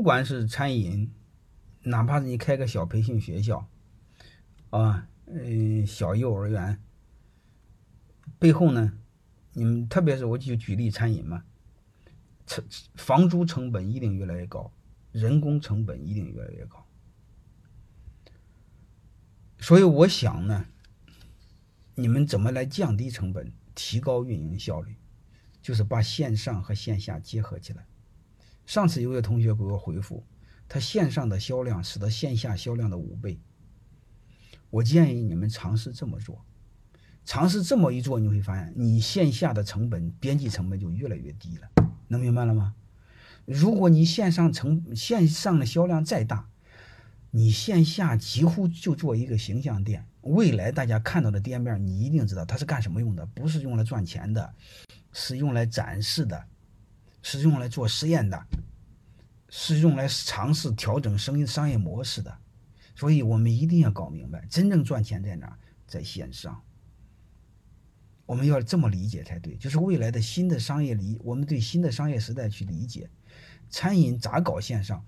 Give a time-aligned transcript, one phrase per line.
[0.00, 1.12] 不管是餐饮，
[1.82, 3.68] 哪怕是你开个小培训学校，
[4.70, 6.80] 啊，嗯，小幼儿园，
[8.38, 8.98] 背后呢，
[9.52, 11.44] 你们特别是我就举例餐饮嘛，
[12.46, 14.72] 成房租成本一定越来越高，
[15.12, 16.86] 人工成本一定越来越高，
[19.58, 20.64] 所以我想呢，
[21.94, 24.96] 你们怎么来降低成本，提高运营效率，
[25.60, 27.84] 就是把线上和线下结合起来。
[28.70, 30.24] 上次有位同学给我回复，
[30.68, 33.36] 他线上的销量使得线下销量的五倍。
[34.70, 36.44] 我建议你们尝试这么做，
[37.24, 41.68] 尝试这么一做，你会发现你线下的成本边际成本就越来越低了。
[42.06, 42.76] 能明白了吗？
[43.44, 46.48] 如果你线上成线上的销量再大，
[47.32, 50.06] 你线下几乎就做一个形象店。
[50.20, 54.54] 未来大家看到的店面，你一定知道它是干什么用的，不是用来赚钱的，
[55.12, 56.44] 是用来展示的。
[57.22, 58.46] 是用来做实验的，
[59.50, 62.38] 是用来尝试调整生意商业模式的，
[62.94, 66.62] 所以我们一定要搞明白，真正赚钱在哪，在线上。
[68.26, 73.10] 我们要这么理解才对，就是未来的新的商业理，我们对新的商业时代去理解，
[73.68, 75.04] 餐饮咋搞线上？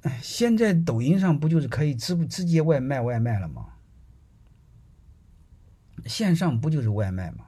[0.00, 3.66] 哎，现在抖音上不就是可以直直接外卖外卖了吗？
[6.06, 7.46] 线上不就是外卖吗？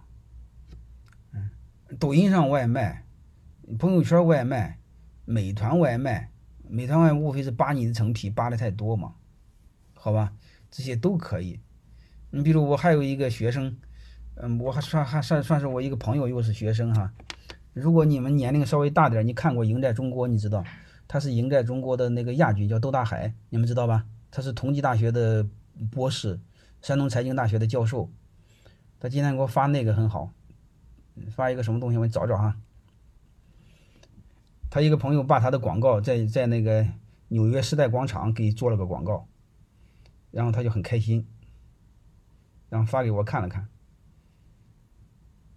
[1.33, 1.51] 嗯，
[1.99, 3.05] 抖音上外卖。
[3.79, 4.78] 朋友圈外卖，
[5.31, 6.31] 美团外卖，
[6.67, 9.13] 美团外卖无非是扒你的层皮，扒的太多嘛，
[9.93, 10.33] 好吧，
[10.71, 11.61] 这些都可以。
[12.31, 13.77] 你比如我还有一个学生，
[14.37, 17.13] 嗯，我还算还算算是我一个朋友，又是学生哈。
[17.75, 20.65] 如果你们年龄稍微大点，你看过《赢在中国》，你知道
[21.07, 24.07] 他是《赢在中国》的那个亚军，叫窦大海，你们知道吧？
[24.31, 25.47] 他是同济大学的
[25.91, 26.41] 博士，
[26.81, 28.11] 山东财经大学的教授。
[28.99, 30.33] 他今天给我发那个很好，
[31.31, 32.57] 发一个什么东西，我找找哈。
[34.71, 36.87] 他一个朋友把他的广告在在那个
[37.29, 39.27] 纽约时代广场给做了个广告，
[40.31, 41.27] 然后他就很开心，
[42.69, 43.69] 然后发给我看了看，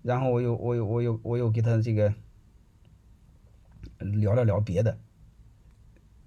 [0.02, 2.14] 然后我又我又我又我又给他这个
[4.00, 4.98] 聊了聊别的，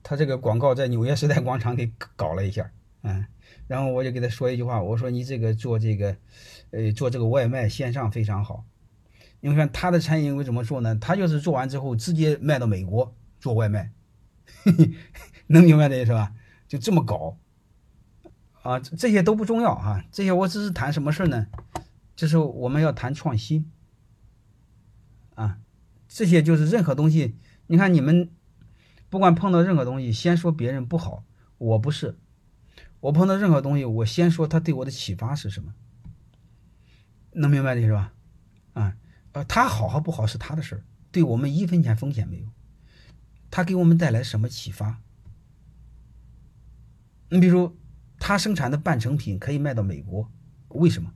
[0.02, 2.70] 他这个广告在纽约时代广场给搞了一下，
[3.02, 3.26] 嗯，
[3.66, 6.16] 然后我就给他说一句话，我说你这个做这个，
[6.70, 8.66] 呃，做这个外卖线上非常好。
[9.50, 10.96] 你看他的餐饮为怎么做呢？
[10.96, 13.92] 他就是做完之后直接卖到美国做外卖，
[15.48, 16.32] 能明白这意思吧？
[16.66, 17.36] 就这么搞
[18.62, 20.02] 啊，这些都不重要啊。
[20.10, 21.46] 这些我只是谈什么事呢？
[22.16, 23.70] 就是我们要谈创新
[25.34, 25.58] 啊。
[26.08, 28.30] 这些就是任何东西，你看你们
[29.10, 31.22] 不管碰到任何东西，先说别人不好，
[31.58, 32.16] 我不是。
[33.00, 35.74] 我碰到任何东西，我先说他对我的启发是什么，
[37.32, 38.14] 能明白这是吧？
[38.72, 38.96] 啊。
[39.34, 42.48] 呃，他好和不好是他的事儿，对我们一分钱风险没有。
[43.50, 45.00] 他给我们带来什么启发？
[47.28, 47.76] 你比如，
[48.18, 50.30] 他生产的半成品可以卖到美国，
[50.68, 51.12] 为什么？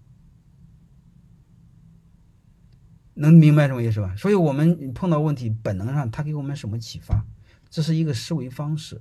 [3.15, 4.15] 能明白什么意思吧？
[4.17, 7.25] 所以我们碰到问题，本能上他给我们什么启发？
[7.71, 9.01] 这是一个思维方式。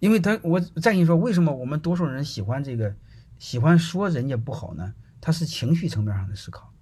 [0.00, 2.96] 因为他，我再跟你说，为什么我们多数人喜欢这个，
[3.38, 4.94] 喜欢说人家不好呢？
[5.20, 6.72] 他是情绪层面上的思考。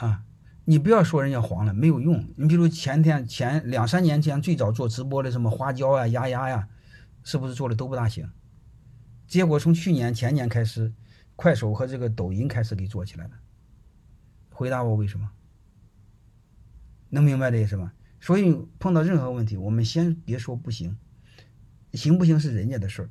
[0.00, 0.24] 啊，
[0.64, 2.26] 你不要说人家黄了，没有用。
[2.36, 6.68] 你比如前天前两三年前最早做直播的什么花椒啊、丫丫呀，
[7.22, 8.30] 是不是做的都不大行？
[9.26, 10.92] 结果从去年前年开始，
[11.36, 13.32] 快手和这个抖音开始给做起来了。
[14.50, 15.30] 回答我为什么？
[17.10, 17.92] 能明白这意思吗？
[18.20, 20.96] 所以碰到任何问题，我们先别说不行，
[21.92, 23.10] 行不行是人家的事儿，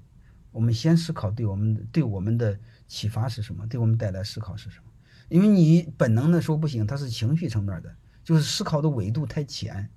[0.51, 4.88] 我们先思考对我们对我们的启发是什么，对我们带来思考是什么。
[5.29, 9.89] 因为你本能的说不行，它是情绪层面的，就是思考的维度太浅，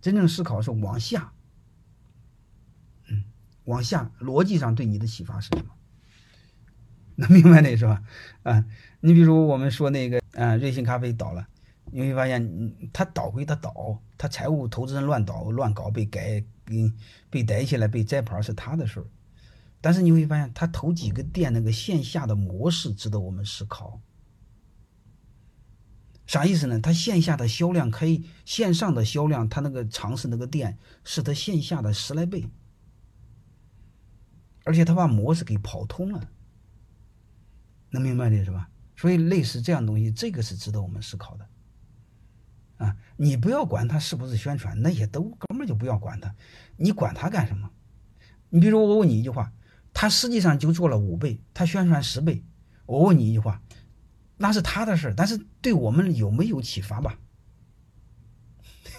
[0.00, 1.32] 真正思考是往下，
[3.08, 3.24] 嗯，
[3.64, 5.74] 往下逻辑上对你的启发是什么？
[7.16, 8.02] 能明白那是吧？
[8.44, 8.64] 啊，
[9.00, 11.46] 你比如我们说那个，啊，瑞幸咖啡倒了，
[11.92, 16.94] 你会发现，他倒归他倒，他财务投资人乱倒乱搞被改，嗯，
[17.28, 19.06] 被逮起来被摘牌是他的事儿，
[19.80, 24.00] 但是你会发现，他投几个店那个线下的模式值得我们思考。
[26.28, 26.78] 啥意思呢？
[26.78, 32.46] 他线下的销量可以线上的销量，他那个尝试那个店是他线下的十来倍，
[34.64, 36.28] 而且他把模式给跑通了，
[37.88, 38.68] 能明白这是吧？
[38.94, 41.48] 所以类似这样东西，这个是值得我们思考的。
[42.76, 46.34] 啊，你不要管他是不是宣传，那些都根本就不要管他，
[46.76, 47.70] 你管他干什么？
[48.50, 49.50] 你比如我问你一句话，
[49.94, 52.44] 他实际上就做了五倍，他宣传十倍，
[52.84, 53.62] 我问你一句话。
[54.38, 57.18] 那是他的事，但是对我们有没有启发吧？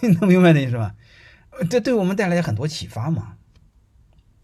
[0.00, 0.94] 能明白那意思吧？
[1.68, 3.36] 这对我们带来很多启发嘛？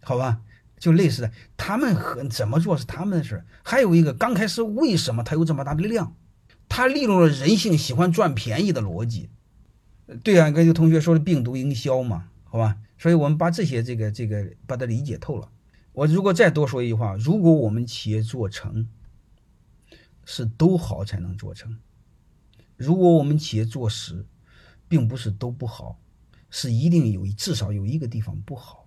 [0.03, 0.41] 好吧，
[0.79, 6.15] 就类似的，他们和怎么做是他们的事还有一个，刚开始为什么他有这么大的量？
[6.69, 9.31] 他利用了人性喜欢赚便宜的逻辑。
[10.23, 12.77] 对啊，跟有同学说的病毒营销嘛，好吧？
[12.99, 15.49] 所以我们把这些这个这个把它理解透了。
[15.93, 18.89] 我如果再多说一句话，如果我们企业做成，
[20.27, 21.71] 是都好才能做成；
[22.77, 24.27] 如果我们企业做实，
[24.87, 25.99] 并不是都不好，
[26.51, 28.87] 是一定有至少有一个地方不好。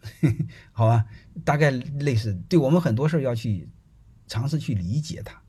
[0.72, 1.06] 好吧，
[1.44, 3.68] 大概类似，对我们很多事儿要去
[4.26, 5.43] 尝试去理解它。